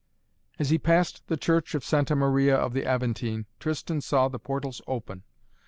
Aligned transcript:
As 0.57 0.71
he 0.71 0.79
passed 0.79 1.27
the 1.27 1.37
church 1.37 1.75
of 1.75 1.85
Santa 1.85 2.15
Maria 2.15 2.55
of 2.55 2.73
the 2.73 2.87
Aventine, 2.87 3.45
Tristan 3.59 4.01
saw 4.01 4.29
the 4.29 4.39
portals 4.39 4.81
open. 4.87 5.21